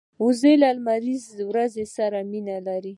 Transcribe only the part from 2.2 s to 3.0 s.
مینه لري